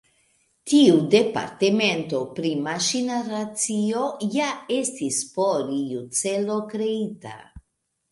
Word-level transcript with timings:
Tiu 0.69 0.93
departemento 1.15 2.21
pri 2.39 2.53
Maŝina 2.67 3.19
Racio 3.27 4.05
ja 4.37 4.47
estis 4.79 5.21
por 5.35 5.69
iu 5.77 6.01
celo 6.21 6.57
kreita. 6.73 7.35